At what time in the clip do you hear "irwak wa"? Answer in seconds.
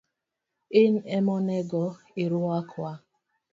2.23-2.91